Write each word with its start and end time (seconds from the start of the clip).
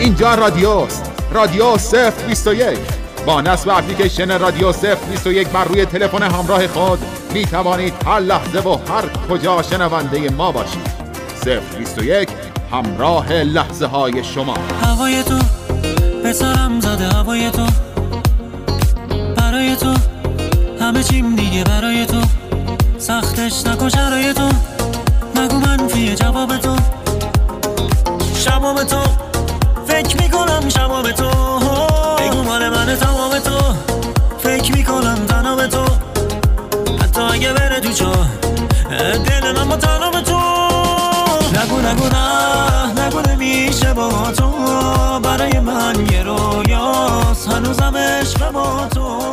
اینجا 0.00 0.34
رادیوست 0.34 1.10
رادیو 1.32 1.78
صفر 1.78 2.26
21 2.26 2.78
با 3.26 3.40
نصب 3.40 3.68
اپلیکیشن 3.68 4.38
رادیو 4.38 4.72
صفر 4.72 5.04
21 5.10 5.48
بر 5.48 5.64
روی 5.64 5.84
تلفن 5.84 6.22
همراه 6.22 6.66
خود 6.66 6.98
می 7.34 7.44
توانید 7.44 7.94
هر 8.06 8.20
لحظه 8.20 8.58
و 8.58 8.72
هر 8.72 9.08
کجا 9.30 9.62
شنونده 9.62 10.30
ما 10.30 10.52
باشید. 10.52 10.86
صفر 11.36 11.78
21 11.78 12.28
همراه 12.72 13.32
لحظه 13.32 13.86
های 13.86 14.24
شما. 14.24 14.54
هوای 14.82 15.22
تو 15.22 15.38
سرم 16.32 16.80
زده 16.80 17.08
هوای 17.08 17.50
تو. 17.50 17.66
برای 19.36 19.76
تو 19.76 19.94
همه 20.80 21.02
چیم 21.02 21.36
دیگه 21.36 21.64
برای 21.64 22.06
تو. 22.06 22.20
سختش 22.98 23.66
نکن 23.66 23.88
شرای 23.88 24.32
تو. 24.34 24.48
نگو 25.36 25.56
منفی 25.58 26.14
جواب 26.14 26.56
تو. 26.56 26.76
شباب 28.34 28.84
تو. 28.84 29.29
فکر 29.90 30.16
می‌کنم 30.22 30.68
شباب 30.68 31.12
تو. 31.12 31.30
بگو 32.18 32.42
مال 32.42 32.68
من 32.68 32.96
تمام 32.96 33.38
تو. 33.38 33.58
فکر 34.38 34.72
می‌کنم 34.72 35.26
تنام 35.26 35.66
تو. 35.66 35.84
حتی 37.02 37.20
اگه 37.20 37.52
بره 37.52 37.80
تو 37.80 37.92
چا 37.92 38.12
دل 39.14 39.52
من 39.56 39.68
با 39.68 39.76
تنام 39.76 40.20
تو. 40.20 40.40
نگو 41.58 41.80
نگو 41.80 42.08
نه. 42.08 43.06
نگو 43.06 43.20
نمیشه 43.30 43.92
با 43.94 44.32
تو. 44.38 44.50
برای 45.22 45.60
من 45.60 46.06
یه 46.12 46.22
رویاست. 46.22 47.48
هنوزم 47.48 47.96
عشق 47.96 48.50
با 48.50 48.88
تو. 48.94 49.29